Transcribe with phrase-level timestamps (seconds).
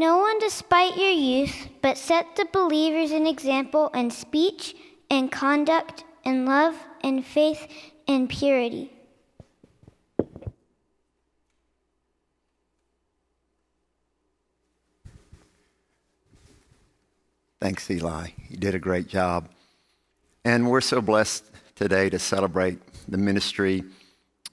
[0.00, 4.74] no one despite your youth, but set the believers an example in speech
[5.10, 7.68] and conduct and love and faith
[8.08, 8.90] and purity.
[17.60, 18.28] Thanks, Eli.
[18.48, 19.50] You did a great job.
[20.46, 21.44] And we're so blessed
[21.74, 23.84] today to celebrate the ministry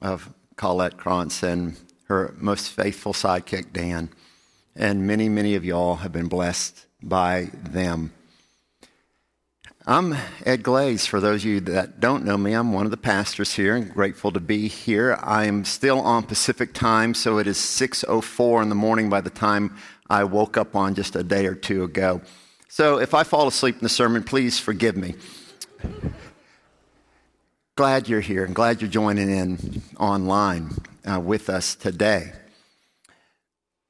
[0.01, 1.77] of Colette Krantz and
[2.09, 4.09] her most faithful sidekick, Dan.
[4.79, 8.13] And many, many of y'all have been blessed by them.
[9.87, 10.15] I'm
[10.45, 11.07] Ed Glaze.
[11.07, 13.91] For those of you that don't know me, I'm one of the pastors here and
[13.91, 15.17] grateful to be here.
[15.23, 19.31] I am still on Pacific time, so it is 6.04 in the morning by the
[19.31, 19.75] time
[20.11, 22.21] I woke up on just a day or two ago.
[22.69, 25.15] So if I fall asleep in the sermon, please forgive me.
[27.75, 30.69] glad you're here and glad you're joining in online
[31.03, 32.33] uh, with us today.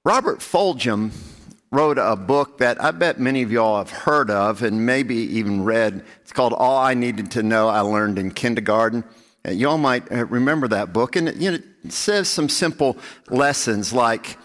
[0.08, 1.12] Robert Fulghum
[1.70, 5.66] wrote a book that I bet many of y'all have heard of and maybe even
[5.66, 6.02] read.
[6.22, 9.04] It's called All I Needed to Know I Learned in Kindergarten.
[9.46, 11.18] Uh, y'all might uh, remember that book.
[11.18, 12.96] And you know, it says some simple
[13.30, 14.38] lessons like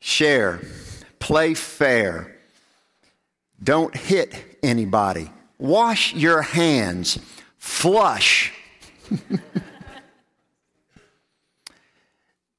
[0.00, 0.60] share,
[1.18, 2.36] play fair,
[3.64, 5.30] don't hit anybody.
[5.56, 7.18] Wash your hands.
[7.56, 8.52] Flush.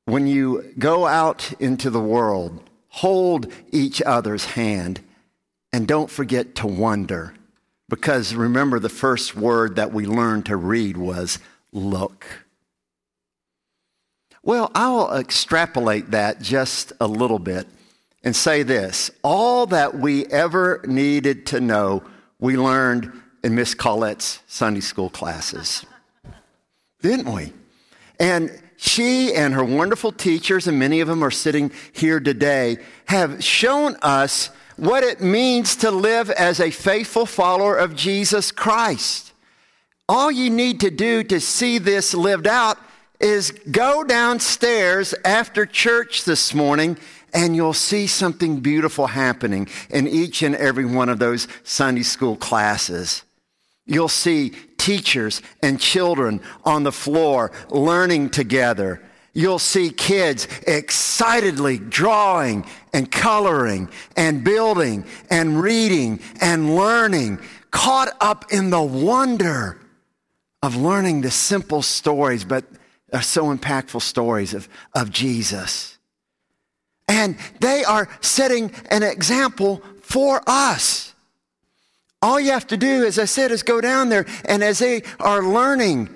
[0.08, 5.02] when you go out into the world, hold each other's hand
[5.73, 7.33] and don't forget to wonder.
[7.89, 11.39] Because remember, the first word that we learned to read was
[11.73, 12.25] look.
[14.44, 17.67] Well, I'll extrapolate that just a little bit
[18.23, 22.02] and say this all that we ever needed to know,
[22.39, 23.11] we learned
[23.44, 25.85] in Miss Colette's Sunday school classes.
[27.02, 27.52] Didn't we?
[28.22, 33.44] And she and her wonderful teachers, and many of them are sitting here today, have
[33.44, 39.34] shown us what it means to live as a faithful follower of Jesus Christ.
[40.07, 42.78] All you need to do to see this lived out
[43.19, 46.97] is go downstairs after church this morning
[47.34, 52.35] and you'll see something beautiful happening in each and every one of those Sunday school
[52.35, 53.24] classes.
[53.88, 59.02] You'll see teachers and children on the floor learning together.
[59.34, 67.40] You'll see kids excitedly drawing and coloring and building and reading and learning,
[67.72, 69.80] caught up in the wonder
[70.62, 72.66] of learning the simple stories, but
[73.14, 75.98] are so impactful stories of, of Jesus.
[77.08, 81.14] And they are setting an example for us.
[82.22, 85.03] All you have to do, as I said, is go down there, and as they
[85.19, 86.09] are learning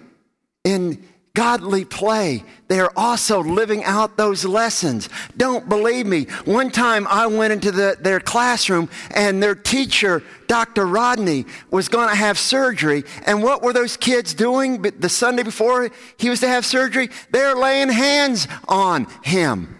[0.63, 1.03] in
[1.33, 5.07] godly play, they are also living out those lessons.
[5.37, 6.23] Don't believe me.
[6.45, 10.85] One time I went into the, their classroom, and their teacher, Dr.
[10.85, 13.03] Rodney, was going to have surgery.
[13.25, 17.09] And what were those kids doing the Sunday before he was to have surgery?
[17.31, 19.77] They're laying hands on him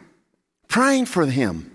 [0.71, 1.70] praying for him.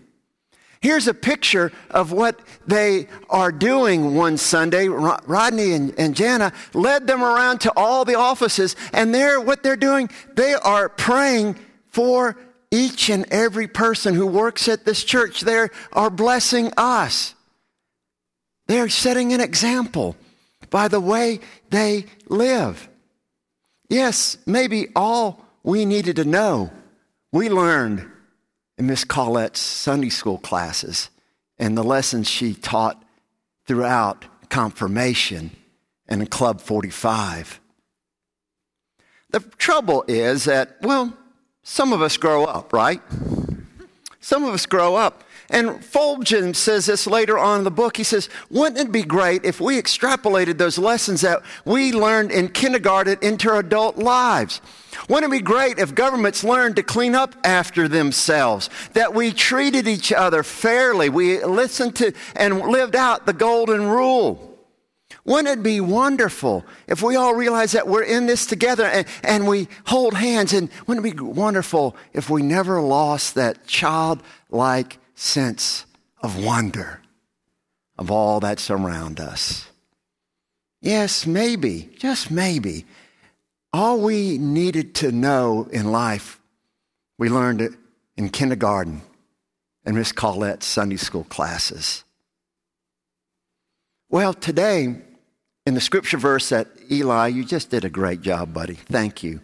[0.86, 2.38] Here's a picture of what
[2.68, 4.86] they are doing one Sunday.
[4.86, 9.74] Rodney and, and Jana led them around to all the offices, and they're, what they're
[9.74, 11.56] doing, they are praying
[11.88, 12.36] for
[12.70, 15.40] each and every person who works at this church.
[15.40, 17.34] They are blessing us.
[18.68, 20.14] They're setting an example
[20.70, 22.88] by the way they live.
[23.88, 26.70] Yes, maybe all we needed to know,
[27.32, 28.08] we learned
[28.78, 31.10] in Miss Colette's Sunday school classes
[31.58, 33.02] and the lessons she taught
[33.66, 35.50] throughout confirmation
[36.08, 37.60] and in Club 45.
[39.30, 41.16] The trouble is that, well,
[41.62, 43.00] some of us grow up, right?
[44.20, 45.24] Some of us grow up.
[45.48, 47.96] And Fulghum says this later on in the book.
[47.96, 52.48] He says, Wouldn't it be great if we extrapolated those lessons that we learned in
[52.48, 54.60] kindergarten into our adult lives?
[55.08, 58.68] Wouldn't it be great if governments learned to clean up after themselves?
[58.94, 61.08] That we treated each other fairly?
[61.08, 64.56] We listened to and lived out the golden rule?
[65.24, 69.46] Wouldn't it be wonderful if we all realize that we're in this together and, and
[69.46, 70.52] we hold hands?
[70.52, 75.86] And wouldn't it be wonderful if we never lost that childlike sense
[76.22, 77.00] of wonder
[77.98, 79.68] of all that's around us?
[80.80, 82.84] Yes, maybe, just maybe,
[83.76, 86.40] all we needed to know in life,
[87.18, 87.72] we learned it
[88.16, 89.02] in kindergarten
[89.84, 92.02] and Miss Colette's Sunday school classes.
[94.08, 94.96] Well, today,
[95.66, 98.74] in the scripture verse that Eli, you just did a great job, buddy.
[98.74, 99.42] Thank you.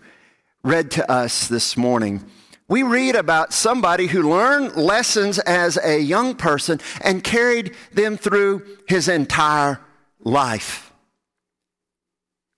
[0.65, 2.25] Read to us this morning,
[2.69, 8.65] we read about somebody who learned lessons as a young person and carried them through
[8.89, 9.79] his entire
[10.21, 10.91] life.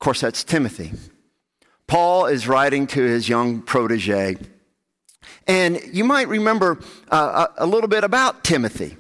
[0.00, 0.92] Of course, that's Timothy.
[1.94, 4.37] Paul is writing to his young protege.
[5.46, 8.96] And you might remember uh, a little bit about Timothy.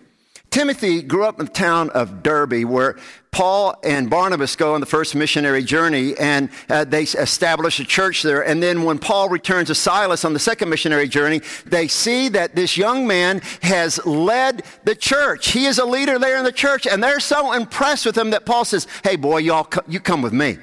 [0.50, 2.96] Timothy grew up in the town of Derbe, where
[3.32, 8.22] Paul and Barnabas go on the first missionary journey, and uh, they establish a church
[8.22, 8.46] there.
[8.46, 12.54] And then when Paul returns to Silas on the second missionary journey, they see that
[12.54, 15.50] this young man has led the church.
[15.50, 18.46] He is a leader there in the church, and they're so impressed with him that
[18.46, 20.58] Paul says, "Hey, boy, y'all, you come with me."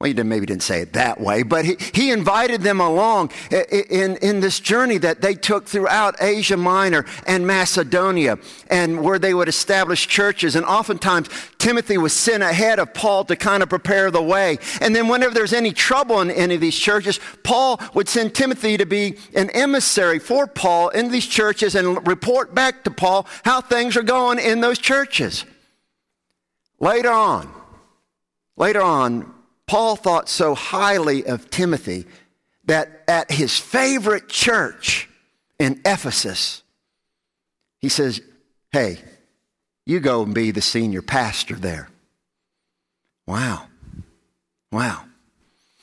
[0.00, 3.32] Well, he didn't, maybe didn't say it that way, but he, he invited them along
[3.50, 8.38] in, in this journey that they took throughout Asia Minor and Macedonia,
[8.70, 10.54] and where they would establish churches.
[10.54, 11.28] And oftentimes,
[11.58, 14.58] Timothy was sent ahead of Paul to kind of prepare the way.
[14.80, 18.76] And then, whenever there's any trouble in any of these churches, Paul would send Timothy
[18.76, 23.60] to be an emissary for Paul in these churches and report back to Paul how
[23.60, 25.44] things are going in those churches.
[26.78, 27.52] Later on,
[28.56, 29.34] later on,
[29.68, 32.06] Paul thought so highly of Timothy
[32.64, 35.08] that at his favorite church
[35.58, 36.62] in Ephesus,
[37.78, 38.20] he says,
[38.72, 38.98] Hey,
[39.86, 41.88] you go and be the senior pastor there.
[43.26, 43.66] Wow.
[44.72, 45.04] Wow.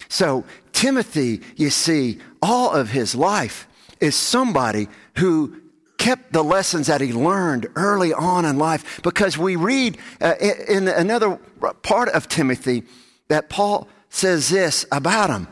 [0.09, 3.67] So, Timothy, you see, all of his life
[3.99, 4.87] is somebody
[5.17, 5.61] who
[5.97, 10.87] kept the lessons that he learned early on in life because we read uh, in
[10.87, 11.39] another
[11.81, 12.83] part of Timothy
[13.27, 15.47] that Paul says this about him.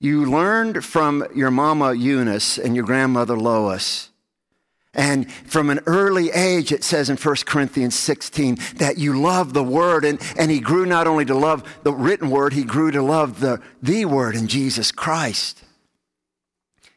[0.00, 4.10] You learned from your mama Eunice and your grandmother Lois.
[4.92, 9.62] And from an early age, it says in 1 Corinthians 16 that you love the
[9.62, 10.04] word.
[10.04, 13.40] And, and he grew not only to love the written word, he grew to love
[13.40, 15.62] the, the word in Jesus Christ.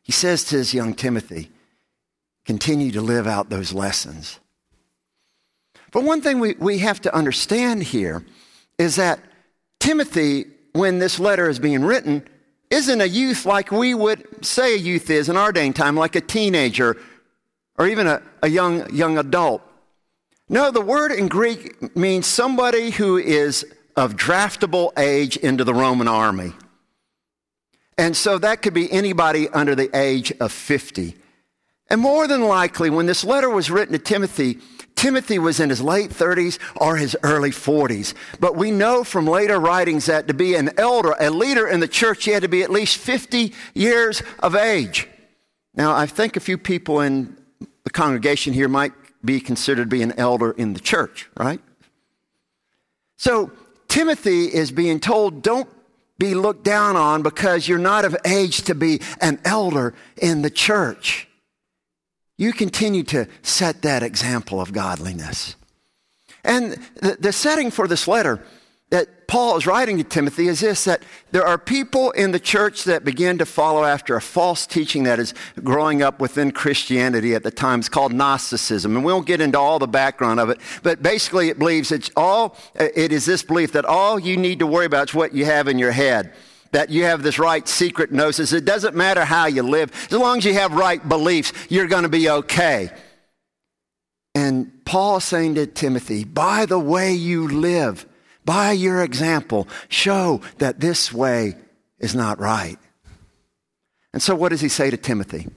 [0.02, 1.52] He says to his young Timothy,
[2.46, 4.40] continue to live out those lessons.
[5.92, 8.26] But one thing we, we have to understand here
[8.80, 9.20] is that
[9.84, 12.26] Timothy, when this letter is being written,
[12.70, 15.98] isn't a youth like we would say a youth is in our day and time,
[15.98, 16.96] like a teenager
[17.78, 19.62] or even a, a young, young adult.
[20.48, 23.66] No, the word in Greek means somebody who is
[23.98, 26.54] of draftable age into the Roman army.
[27.98, 31.14] And so that could be anybody under the age of 50.
[31.90, 34.60] And more than likely, when this letter was written to Timothy,
[35.04, 38.14] Timothy was in his late 30s or his early 40s.
[38.40, 41.90] But we know from later writings that to be an elder, a leader in the
[41.90, 45.10] church, he had to be at least 50 years of age.
[45.76, 47.36] Now, I think a few people in
[47.84, 48.94] the congregation here might
[49.26, 51.60] be considered to be an elder in the church, right?
[53.18, 53.52] So,
[53.90, 55.68] Timothy is being told, don't
[56.18, 60.50] be looked down on because you're not of age to be an elder in the
[60.50, 61.28] church.
[62.44, 65.56] You continue to set that example of godliness.
[66.44, 68.46] And the, the setting for this letter
[68.90, 72.84] that Paul is writing to Timothy is this that there are people in the church
[72.84, 77.44] that begin to follow after a false teaching that is growing up within Christianity at
[77.44, 77.80] the time.
[77.80, 78.94] It's called Gnosticism.
[78.94, 82.12] And we won't get into all the background of it, but basically it believes it's
[82.18, 85.46] all, it is this belief that all you need to worry about is what you
[85.46, 86.34] have in your head
[86.74, 88.52] that you have this right secret gnosis.
[88.52, 92.04] It doesn't matter how you live, as long as you have right beliefs, you're going
[92.04, 92.92] to be okay.
[94.36, 98.06] And Paul is saying to Timothy, by the way you live,
[98.44, 101.56] by your example, show that this way
[102.00, 102.78] is not right.
[104.12, 105.48] And so, what does he say to Timothy?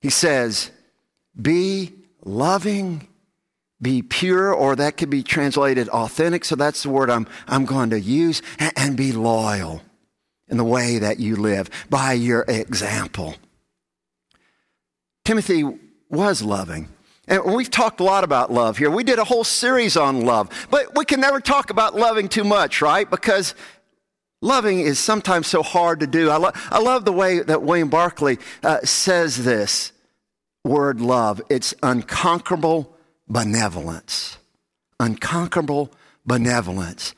[0.00, 0.70] He says,
[1.40, 1.92] Be
[2.24, 3.06] loving,
[3.82, 6.44] be pure, or that could be translated authentic.
[6.44, 9.82] So, that's the word I'm, I'm going to use, and, and be loyal
[10.48, 13.34] in the way that you live, by your example.
[15.24, 15.64] Timothy
[16.08, 16.88] was loving.
[17.28, 18.90] And we've talked a lot about love here.
[18.90, 22.44] We did a whole series on love, but we can never talk about loving too
[22.44, 23.10] much, right?
[23.10, 23.54] Because
[24.40, 26.30] loving is sometimes so hard to do.
[26.30, 29.92] I, lo- I love the way that William Barclay uh, says this
[30.64, 32.96] word love it's unconquerable
[33.28, 34.38] benevolence.
[35.00, 35.92] Unconquerable
[36.24, 37.14] benevolence.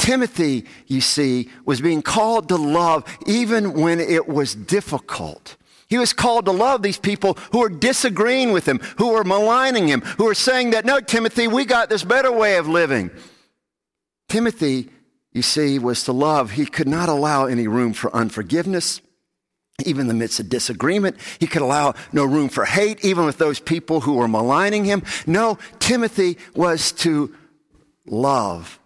[0.00, 5.56] Timothy, you see, was being called to love even when it was difficult.
[5.88, 9.88] He was called to love these people who were disagreeing with him, who were maligning
[9.88, 13.10] him, who were saying that, no, Timothy, we got this better way of living.
[14.30, 14.88] Timothy,
[15.32, 16.52] you see, was to love.
[16.52, 19.02] He could not allow any room for unforgiveness,
[19.84, 21.18] even in the midst of disagreement.
[21.38, 25.02] He could allow no room for hate, even with those people who were maligning him.
[25.26, 27.34] No, Timothy was to
[28.06, 28.79] love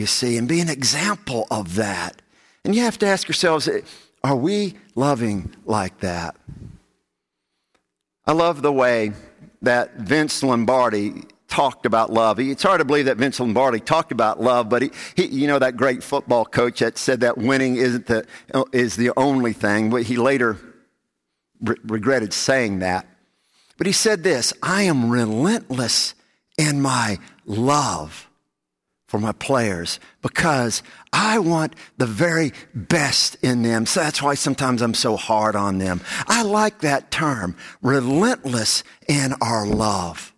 [0.00, 2.22] you see, and be an example of that.
[2.64, 3.82] And you have to ask yourselves eh,
[4.24, 6.34] are we loving like that?
[8.26, 9.12] I love the way
[9.62, 12.40] that Vince Lombardi talked about love.
[12.40, 15.58] It's hard to believe that Vince Lombardi talked about love, but he, he, you know,
[15.58, 18.26] that great football coach that said that winning isn't the,
[18.72, 19.90] is the only thing.
[19.90, 20.56] But he later
[21.60, 23.06] re- regretted saying that.
[23.76, 26.14] But he said this I am relentless
[26.56, 28.29] in my love
[29.10, 33.84] for my players because I want the very best in them.
[33.84, 36.00] So that's why sometimes I'm so hard on them.
[36.28, 40.32] I like that term, relentless in our love.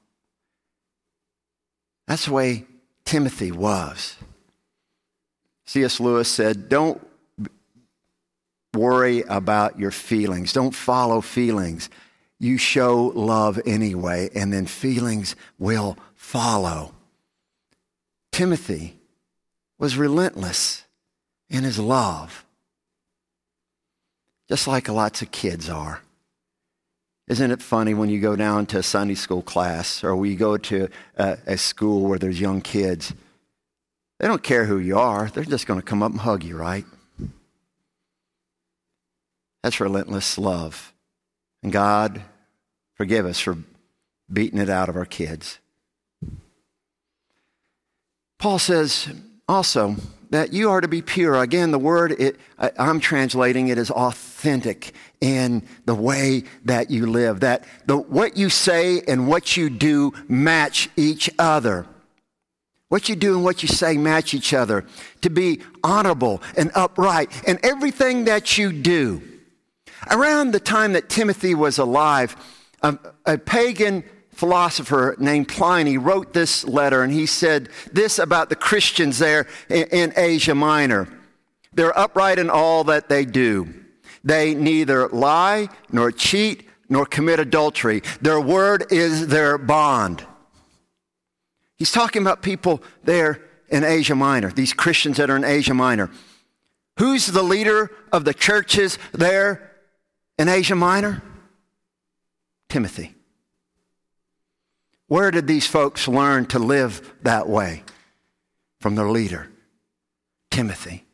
[2.08, 2.64] That's the way
[3.04, 4.16] Timothy was.
[5.66, 6.00] C.S.
[6.00, 7.06] Lewis said, Don't
[8.72, 11.90] worry about your feelings, don't follow feelings.
[12.40, 16.94] You show love anyway, and then feelings will follow.
[18.32, 18.98] Timothy
[19.78, 20.84] was relentless
[21.50, 22.44] in his love,
[24.48, 26.00] just like lots of kids are.
[27.28, 30.56] Isn't it funny when you go down to a Sunday school class or we go
[30.56, 33.14] to a, a school where there's young kids?
[34.18, 36.56] They don't care who you are, they're just going to come up and hug you,
[36.56, 36.84] right?
[39.62, 40.92] That's relentless love.
[41.62, 42.22] And God,
[42.94, 43.56] forgive us for
[44.32, 45.58] beating it out of our kids.
[48.42, 49.08] Paul says
[49.48, 49.94] also
[50.30, 51.40] that you are to be pure.
[51.40, 57.38] Again, the word it, I'm translating it as authentic in the way that you live.
[57.38, 61.86] That the, what you say and what you do match each other.
[62.88, 64.86] What you do and what you say match each other.
[65.20, 69.22] To be honorable and upright in everything that you do.
[70.10, 72.34] Around the time that Timothy was alive,
[72.82, 78.56] a, a pagan philosopher named Pliny wrote this letter, and he said this about the
[78.56, 81.08] Christians there in, Asia Minor
[81.74, 83.72] they're upright in all that they do.
[84.24, 88.02] They neither lie, nor cheat, nor commit adultery.
[88.20, 90.24] Their word is their bond.
[91.76, 96.10] He's talking about people there in Asia Minor, these Christians that are in Asia Minor.
[96.98, 99.72] Who's the leader of the churches there
[100.38, 101.22] in Asia Minor?
[102.68, 103.14] Timothy.
[105.12, 107.82] Where did these folks learn to live that way?
[108.80, 109.50] From their leader,
[110.50, 111.04] Timothy.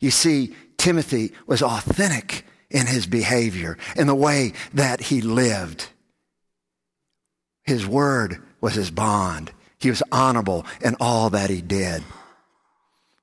[0.00, 5.88] You see, Timothy was authentic in his behavior, in the way that he lived.
[7.62, 9.50] His word was his bond.
[9.78, 12.04] He was honorable in all that he did.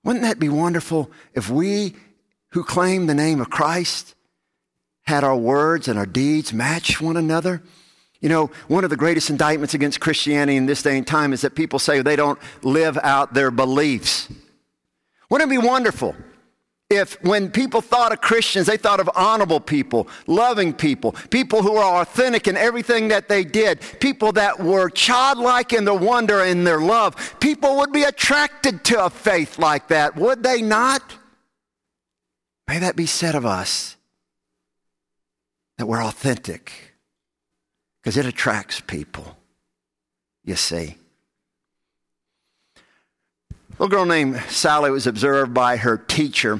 [0.04, 1.94] Wouldn't that be wonderful if we
[2.54, 4.16] who claim the name of Christ
[5.04, 7.62] had our words and our deeds match one another?
[8.24, 11.42] You know, one of the greatest indictments against Christianity in this day and time is
[11.42, 14.30] that people say they don't live out their beliefs.
[15.30, 16.16] Wouldn't it be wonderful
[16.90, 21.76] if when people thought of Christians, they thought of honorable people, loving people, people who
[21.76, 26.66] are authentic in everything that they did, people that were childlike in their wonder and
[26.66, 31.18] their love, people would be attracted to a faith like that, would they not?
[32.70, 33.98] May that be said of us
[35.78, 36.93] that we're authentic
[38.04, 39.38] because it attracts people,
[40.44, 40.98] you see.
[42.76, 42.82] A
[43.80, 46.60] little girl named Sally was observed by her teacher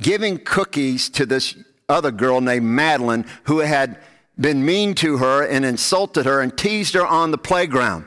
[0.00, 1.56] giving cookies to this
[1.88, 3.98] other girl named Madeline who had
[4.38, 8.04] been mean to her and insulted her and teased her on the playground.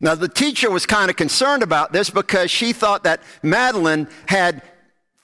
[0.00, 4.62] Now, the teacher was kind of concerned about this because she thought that Madeline had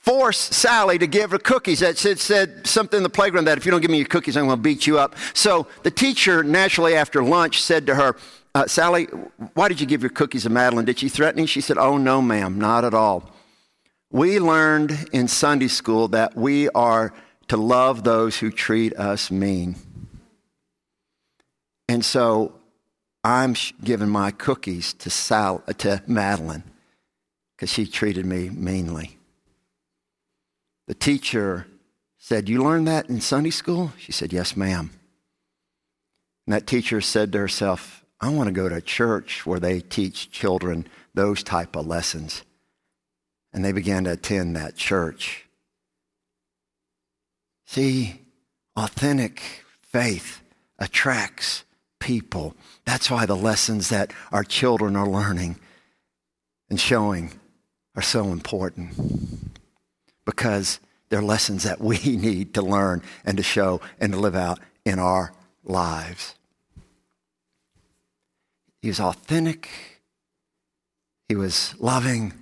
[0.07, 1.81] forced Sally to give her cookies.
[1.81, 4.37] That said, said something in the playground that if you don't give me your cookies,
[4.37, 5.17] I'm going to beat you up.
[5.35, 8.17] So the teacher, naturally after lunch, said to her,
[8.55, 9.05] uh, Sally,
[9.55, 10.87] why did you give your cookies to Madeline?
[10.87, 11.47] Did she threaten you?
[11.47, 13.31] She said, Oh, no, ma'am, not at all.
[14.11, 17.13] We learned in Sunday school that we are
[17.49, 19.77] to love those who treat us mean.
[21.89, 22.55] And so
[23.23, 26.65] I'm giving my cookies to, Sal, to Madeline
[27.55, 29.16] because she treated me meanly.
[30.87, 31.67] The teacher
[32.19, 33.93] said, You learned that in Sunday school?
[33.99, 34.91] She said, Yes, ma'am.
[36.47, 39.81] And that teacher said to herself, I want to go to a church where they
[39.81, 42.43] teach children those type of lessons.
[43.53, 45.47] And they began to attend that church.
[47.67, 48.21] See,
[48.77, 49.43] authentic
[49.83, 50.41] faith
[50.79, 51.65] attracts
[51.99, 52.55] people.
[52.85, 55.57] That's why the lessons that our children are learning
[56.71, 57.33] and showing
[57.97, 59.56] are so important
[60.27, 64.59] because they're lessons that we need to learn and to show and to live out
[64.85, 65.33] in our
[65.65, 66.35] lives.
[68.83, 69.71] He was authentic,
[71.29, 72.35] he was loving.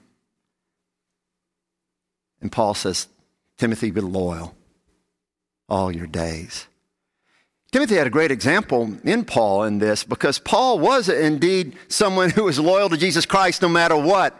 [2.40, 3.08] And Paul says,
[3.56, 4.54] Timothy, be loyal
[5.68, 6.66] all your days.
[7.72, 12.44] Timothy had a great example in Paul in this because Paul was indeed someone who
[12.44, 14.38] was loyal to Jesus Christ no matter what.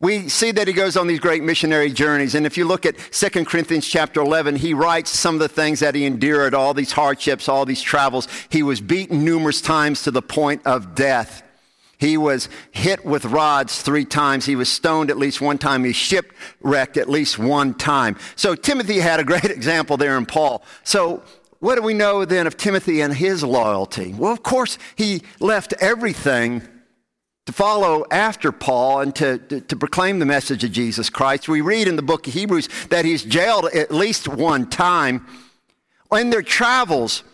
[0.00, 2.34] We see that he goes on these great missionary journeys.
[2.34, 5.80] And if you look at 2 Corinthians chapter 11, he writes some of the things
[5.80, 8.26] that he endured, all these hardships, all these travels.
[8.48, 11.42] He was beaten numerous times to the point of death.
[11.98, 14.46] He was hit with rods three times.
[14.46, 15.84] He was stoned at least one time.
[15.84, 18.16] He shipwrecked at least one time.
[18.36, 20.64] So Timothy had a great example there in Paul.
[20.82, 21.22] So
[21.58, 24.14] what do we know then of Timothy and his loyalty?
[24.14, 26.66] Well, of course, he left everything
[27.50, 31.48] to follow after Paul and to, to, to, proclaim the message of Jesus Christ.
[31.48, 35.26] We read in the book of Hebrews that he's jailed at least one time.
[36.12, 37.24] In their travels,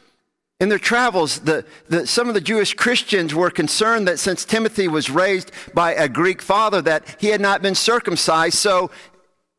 [0.59, 4.89] in their travels, the, the, some of the Jewish Christians were concerned that since Timothy
[4.89, 8.57] was raised by a Greek father, that he had not been circumcised.
[8.57, 8.91] So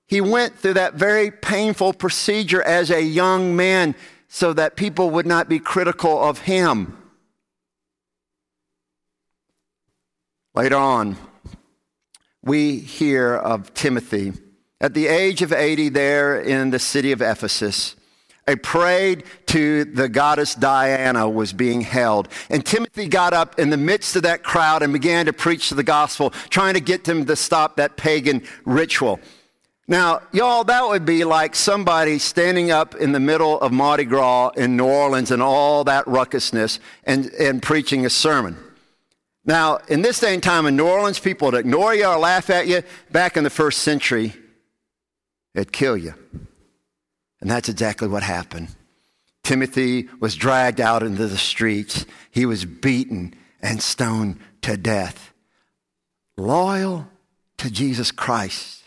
[0.08, 3.94] he went through that very painful procedure as a young man
[4.28, 6.98] so that people would not be critical of him.
[10.58, 11.18] Later on,
[12.42, 14.34] we hear of Timothy
[14.82, 17.96] at the age of 80 there in the city of Ephesus.
[18.48, 22.30] A parade to the goddess Diana was being held.
[22.50, 25.84] And Timothy got up in the midst of that crowd and began to preach the
[25.84, 29.20] gospel, trying to get them to stop that pagan ritual.
[29.88, 34.50] Now, y'all, that would be like somebody standing up in the middle of Mardi Gras
[34.58, 38.58] in New Orleans and all that ruckusness and, and preaching a sermon.
[39.48, 42.50] Now, in this day and time in New Orleans, people would ignore you or laugh
[42.50, 42.84] at you.
[43.12, 44.34] Back in the first century,
[45.56, 46.14] it'd kill you.
[47.40, 48.76] And that's exactly what happened.
[49.44, 52.06] Timothy was dragged out into the streets.
[52.30, 55.32] He was beaten and stoned to death.
[56.36, 57.08] Loyal
[57.58, 58.84] to Jesus Christ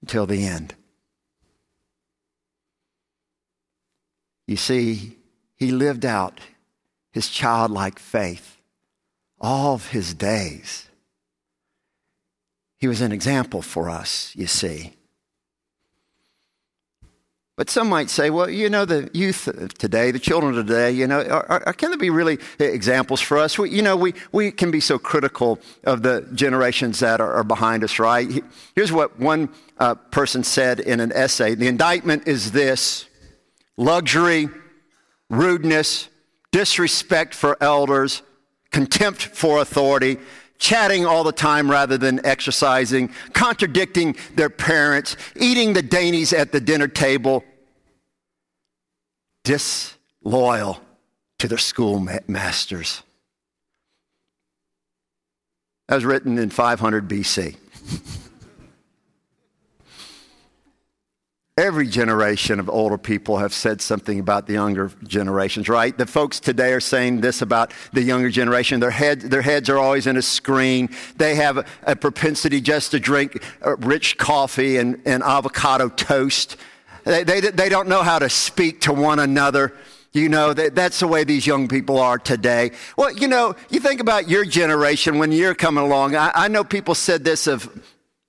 [0.00, 0.74] until the end.
[4.46, 5.18] You see,
[5.54, 6.40] he lived out
[7.12, 8.55] his childlike faith
[9.40, 10.88] all of his days.
[12.78, 14.96] He was an example for us, you see.
[17.56, 21.22] But some might say, well, you know, the youth today, the children today, you know,
[21.22, 23.58] are, are, can there be really examples for us?
[23.58, 27.44] We, you know, we, we can be so critical of the generations that are, are
[27.44, 28.44] behind us, right?
[28.74, 33.06] Here's what one uh, person said in an essay The indictment is this
[33.78, 34.50] luxury,
[35.30, 36.10] rudeness,
[36.52, 38.20] disrespect for elders,
[38.76, 40.18] contempt for authority,
[40.58, 46.60] chatting all the time rather than exercising, contradicting their parents, eating the dainties at the
[46.60, 47.42] dinner table,
[49.44, 50.78] disloyal
[51.38, 53.02] to their schoolmasters.
[55.88, 57.56] That was written in 500 BC.
[61.58, 65.96] Every generation of older people have said something about the younger generations, right?
[65.96, 68.78] The folks today are saying this about the younger generation.
[68.78, 70.90] Their, head, their heads are always in a screen.
[71.16, 76.58] They have a, a propensity just to drink uh, rich coffee and, and avocado toast.
[77.04, 79.72] They, they, they don't know how to speak to one another.
[80.12, 82.72] You know, that, that's the way these young people are today.
[82.98, 86.16] Well, you know, you think about your generation when you're coming along.
[86.16, 87.70] I, I know people said this of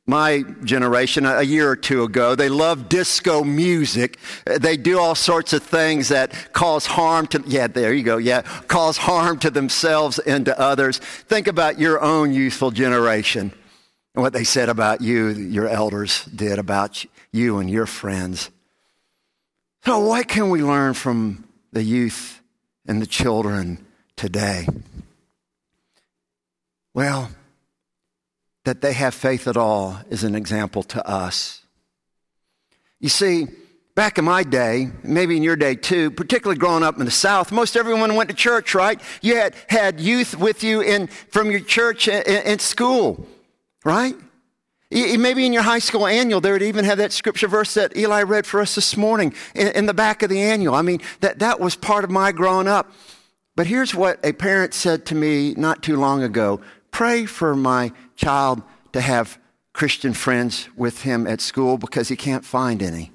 [0.07, 2.33] my generation a year or two ago.
[2.33, 4.17] They love disco music.
[4.45, 8.41] They do all sorts of things that cause harm to, yeah, there you go, yeah,
[8.67, 10.99] cause harm to themselves and to others.
[10.99, 13.51] Think about your own youthful generation
[14.15, 18.49] and what they said about you, your elders did about you and your friends.
[19.85, 22.41] So, what can we learn from the youth
[22.87, 24.67] and the children today?
[26.93, 27.29] Well,
[28.67, 31.61] that they have faith at all is an example to us.
[32.99, 33.47] You see,
[33.95, 37.49] back in my day, maybe in your day too, particularly growing up in the South,
[37.49, 38.99] most everyone went to church, right?
[39.21, 43.25] You had, had youth with you in, from your church in school,
[43.85, 44.15] right?
[44.91, 48.23] Maybe in your high school annual, they would even have that scripture verse that Eli
[48.23, 50.75] read for us this morning in, in the back of the annual.
[50.75, 52.91] I mean, that, that was part of my growing up.
[53.55, 57.91] But here's what a parent said to me not too long ago pray for my
[58.15, 58.61] child
[58.93, 59.39] to have
[59.73, 63.11] Christian friends with him at school because he can't find any.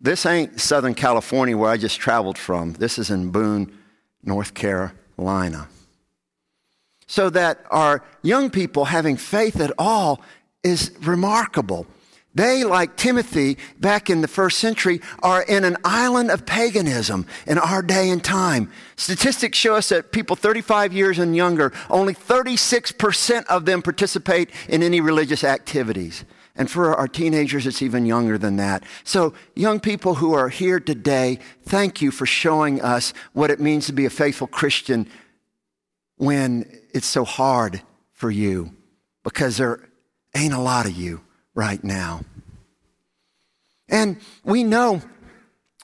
[0.00, 2.74] This ain't Southern California where I just traveled from.
[2.74, 3.76] This is in Boone,
[4.22, 5.68] North Carolina.
[7.06, 10.20] So that our young people having faith at all
[10.62, 11.86] is remarkable.
[12.36, 17.56] They, like Timothy back in the first century, are in an island of paganism in
[17.56, 18.70] our day and time.
[18.96, 24.82] Statistics show us that people 35 years and younger, only 36% of them participate in
[24.82, 26.26] any religious activities.
[26.54, 28.82] And for our teenagers, it's even younger than that.
[29.02, 33.86] So, young people who are here today, thank you for showing us what it means
[33.86, 35.08] to be a faithful Christian
[36.16, 37.80] when it's so hard
[38.12, 38.76] for you
[39.24, 39.88] because there
[40.34, 41.22] ain't a lot of you
[41.56, 42.20] right now.
[43.88, 45.02] And we know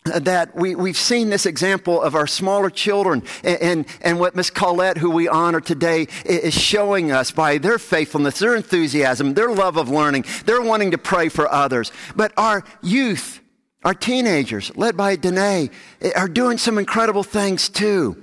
[0.04, 4.50] that we, we've seen this example of our smaller children and, and, and what Miss
[4.50, 9.76] Colette, who we honor today, is showing us by their faithfulness, their enthusiasm, their love
[9.76, 11.92] of learning, their wanting to pray for others.
[12.16, 13.40] But our youth,
[13.85, 15.70] our teenagers, led by Danae,
[16.16, 18.16] are doing some incredible things too.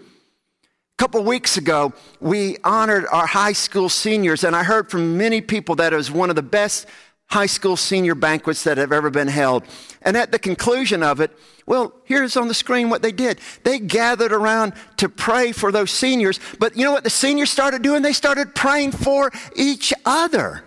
[0.63, 5.39] A couple weeks ago, we honored our high school seniors, and I heard from many
[5.39, 6.87] people that it was one of the best
[7.29, 9.63] high school senior banquets that have ever been held.
[10.01, 11.31] And at the conclusion of it,
[11.65, 13.39] well, here's on the screen what they did.
[13.63, 17.83] They gathered around to pray for those seniors, but you know what the seniors started
[17.83, 18.01] doing?
[18.01, 20.63] They started praying for each other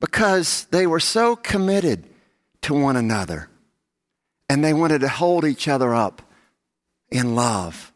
[0.00, 2.04] because they were so committed
[2.62, 3.48] to one another
[4.48, 6.22] and they wanted to hold each other up
[7.10, 7.89] in love.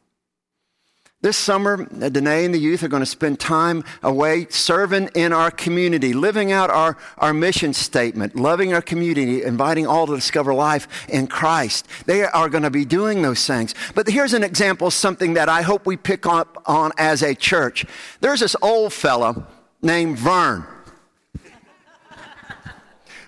[1.25, 5.33] This summer, uh, Danae and the youth are going to spend time away serving in
[5.33, 10.53] our community, living out our, our mission statement, loving our community, inviting all to discover
[10.53, 11.89] life in Christ.
[12.05, 13.75] They are going to be doing those things.
[13.95, 17.35] But here's an example of something that I hope we pick up on as a
[17.35, 17.87] church.
[18.21, 19.47] There's this old fellow
[19.81, 20.67] named Vern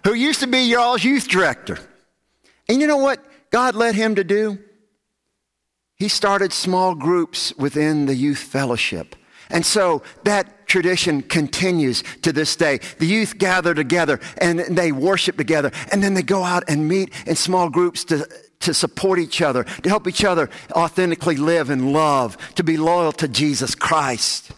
[0.04, 1.78] who used to be y'all's youth director.
[2.68, 4.58] And you know what God led him to do?
[5.96, 9.16] He started small groups within the youth fellowship.
[9.50, 12.80] And so that tradition continues to this day.
[12.98, 17.12] The youth gather together and they worship together and then they go out and meet
[17.26, 18.28] in small groups to,
[18.60, 23.12] to support each other, to help each other authentically live and love, to be loyal
[23.12, 24.50] to Jesus Christ.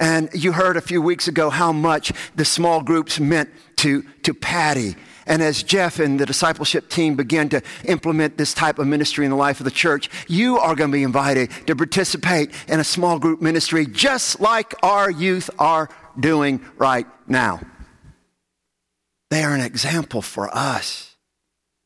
[0.00, 4.32] And you heard a few weeks ago how much the small groups meant to, to
[4.32, 4.96] Patty
[5.26, 9.30] and as Jeff and the discipleship team begin to implement this type of ministry in
[9.30, 12.84] the life of the church, you are going to be invited to participate in a
[12.84, 17.60] small group ministry just like our youth are doing right now.
[19.30, 21.14] They are an example for us,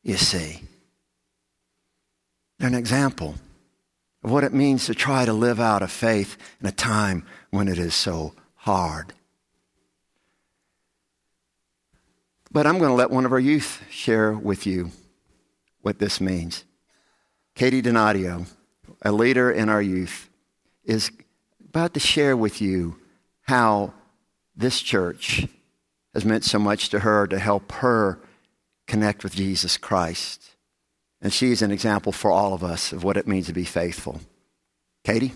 [0.03, 0.61] you see.
[2.57, 3.35] They're an example
[4.23, 7.67] of what it means to try to live out a faith in a time when
[7.67, 9.13] it is so hard.
[12.55, 14.91] But I'm going to let one of our youth share with you
[15.81, 16.63] what this means.
[17.53, 18.47] Katie Donadio,
[19.01, 20.29] a leader in our youth,
[20.85, 21.11] is
[21.59, 22.95] about to share with you
[23.41, 23.93] how
[24.55, 25.49] this church
[26.13, 28.21] has meant so much to her to help her
[28.87, 30.51] connect with Jesus Christ.
[31.21, 33.65] And she is an example for all of us of what it means to be
[33.65, 34.21] faithful.
[35.03, 35.33] Katie?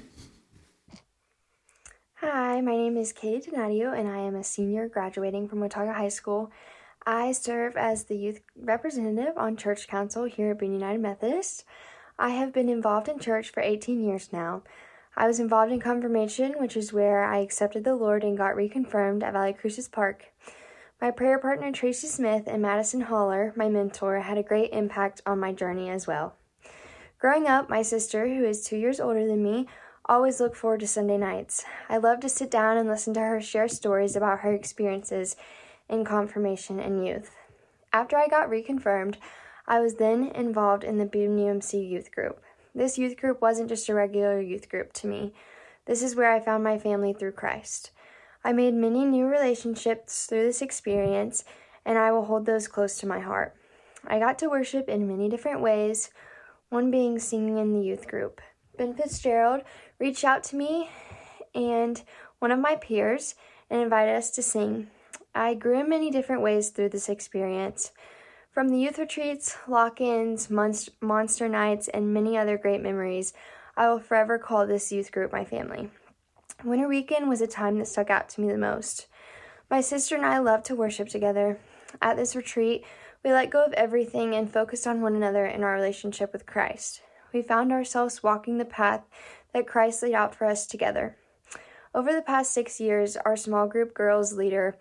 [2.21, 6.08] Hi, my name is Katie Donadio, and I am a senior graduating from Watauga High
[6.08, 6.49] School
[7.06, 11.64] I serve as the youth representative on church council here at Boone United Methodist.
[12.18, 14.64] I have been involved in church for 18 years now.
[15.16, 19.24] I was involved in confirmation, which is where I accepted the Lord and got reconfirmed
[19.24, 20.26] at Valle Crucis Park.
[21.02, 25.40] My prayer partner Tracy Smith and Madison Holler, my mentor, had a great impact on
[25.40, 26.36] my journey as well.
[27.20, 29.68] Growing up, my sister, who is two years older than me,
[30.06, 31.64] always looked forward to Sunday nights.
[31.88, 35.36] I loved to sit down and listen to her share stories about her experiences
[35.89, 37.36] in confirmation and youth.
[37.91, 39.15] After I got reconfirmed,
[39.67, 42.41] I was then involved in the Boone UMC youth group.
[42.73, 45.34] This youth group wasn't just a regular youth group to me.
[45.86, 47.91] This is where I found my family through Christ.
[48.43, 51.43] I made many new relationships through this experience,
[51.86, 53.56] and I will hold those close to my heart.
[54.08, 56.10] I got to worship in many different ways,
[56.69, 58.39] one being singing in the youth group.
[58.78, 59.63] Ben Fitzgerald
[59.99, 60.89] reached out to me
[61.54, 62.02] and
[62.39, 63.36] one of my peers
[63.69, 64.88] and invited us to sing.
[65.34, 67.92] I grew in many different ways through this experience.
[68.52, 73.34] From the youth retreats, lock ins, monster nights, and many other great memories,
[73.78, 75.92] I will forever call this youth group my family.
[76.63, 79.08] Winter weekend was a time that stuck out to me the most.
[79.70, 81.60] My sister and I loved to worship together.
[82.02, 82.84] At this retreat,
[83.24, 87.02] we let go of everything and focused on one another in our relationship with Christ.
[87.32, 89.04] We found ourselves walking the path
[89.54, 91.15] that Christ laid out for us together.
[91.94, 94.78] Over the past six years, our small group girls leader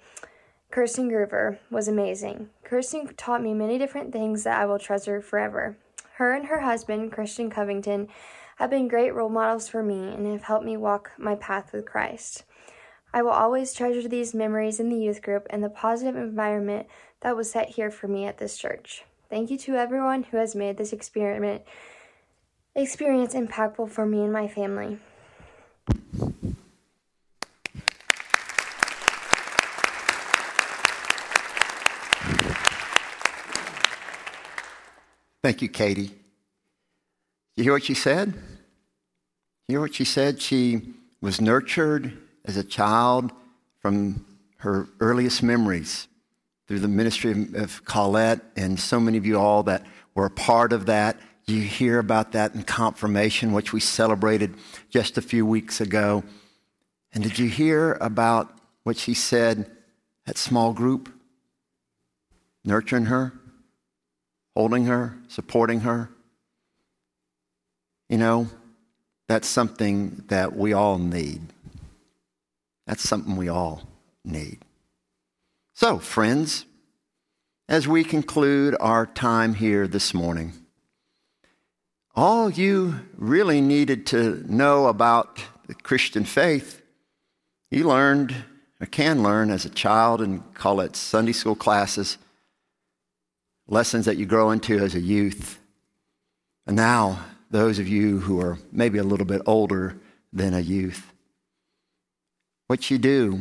[0.71, 2.51] Kirsten Groover was amazing.
[2.63, 5.79] Kirsten taught me many different things that I will treasure forever.
[6.15, 8.09] Her and her husband, Christian Covington,
[8.57, 11.87] have been great role models for me and have helped me walk my path with
[11.87, 12.45] Christ.
[13.15, 16.87] I will always treasure these memories in the youth group and the positive environment
[17.21, 19.05] that was set here for me at this church.
[19.31, 21.63] Thank you to everyone who has made this experiment
[22.75, 24.99] experience impactful for me and my family.
[35.49, 36.11] Thank you, Katie.
[37.57, 38.35] You hear what she said?
[39.67, 40.43] You hear what she said?
[40.43, 42.13] She was nurtured
[42.45, 43.33] as a child
[43.81, 44.27] from
[44.59, 46.07] her earliest memories
[46.67, 50.75] through the ministry of Colette and so many of you all that were a part
[50.75, 51.19] of that.
[51.47, 54.55] You hear about that in confirmation, which we celebrated
[54.91, 56.25] just a few weeks ago.
[57.15, 59.71] And did you hear about what she said
[60.27, 61.09] at small group?
[62.67, 63.33] Nurturing her,
[64.59, 66.11] holding her, supporting her.
[68.09, 68.49] You know,
[69.29, 71.40] that's something that we all need.
[72.85, 73.85] That's something we all
[74.25, 74.59] need.
[75.75, 76.64] So, friends,
[77.68, 80.55] as we conclude our time here this morning,
[82.16, 86.83] all you really needed to know about the Christian faith,
[87.71, 88.35] you learned
[88.81, 92.18] or can learn as a child and Colette's Sunday school classes,
[93.69, 95.59] lessons that you grow into as a youth.
[96.67, 99.99] And now, those of you who are maybe a little bit older
[100.33, 101.13] than a youth,
[102.67, 103.41] what you do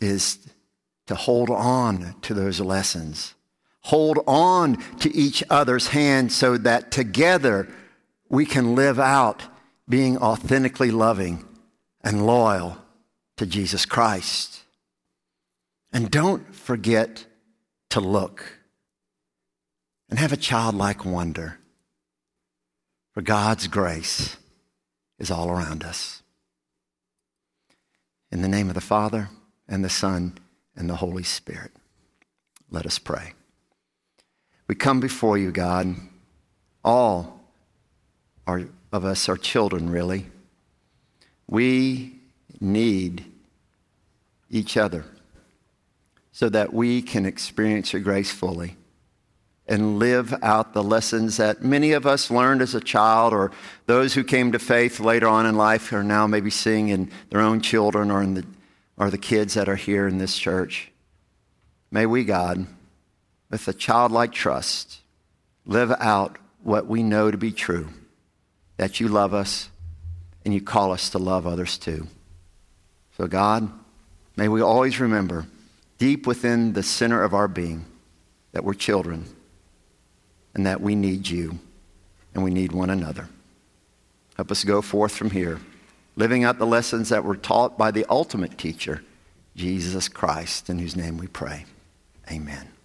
[0.00, 0.38] is
[1.06, 3.34] to hold on to those lessons.
[3.82, 7.68] Hold on to each other's hand so that together
[8.28, 9.42] we can live out
[9.88, 11.44] being authentically loving
[12.02, 12.78] and loyal
[13.36, 14.62] to Jesus Christ.
[15.92, 17.26] And don't forget
[17.90, 18.44] to look
[20.08, 21.58] and have a childlike wonder,
[23.12, 24.36] for God's grace
[25.18, 26.22] is all around us.
[28.30, 29.30] In the name of the Father,
[29.68, 30.38] and the Son,
[30.76, 31.72] and the Holy Spirit.
[32.70, 33.32] Let us pray.
[34.68, 35.96] We come before you, God.
[36.84, 37.40] All
[38.46, 40.26] are, of us are children, really.
[41.48, 42.20] We
[42.60, 43.24] need
[44.50, 45.04] each other
[46.32, 48.76] so that we can experience your grace fully
[49.68, 53.50] and live out the lessons that many of us learned as a child or
[53.86, 57.40] those who came to faith later on in life are now maybe seeing in their
[57.40, 58.44] own children or in the
[58.98, 60.90] are the kids that are here in this church.
[61.90, 62.66] May we, God,
[63.50, 65.00] with a childlike trust,
[65.66, 67.88] live out what we know to be true
[68.76, 69.68] that you love us
[70.44, 72.06] and you call us to love others too.
[73.16, 73.70] So, God,
[74.36, 75.46] may we always remember
[75.98, 77.84] deep within the center of our being
[78.52, 79.24] that we're children
[80.56, 81.58] and that we need you
[82.34, 83.28] and we need one another.
[84.36, 85.60] Help us go forth from here
[86.16, 89.02] living out the lessons that were taught by the ultimate teacher,
[89.54, 91.66] Jesus Christ, in whose name we pray.
[92.30, 92.75] Amen.